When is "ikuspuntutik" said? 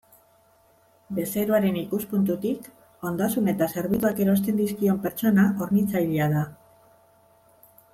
1.81-2.71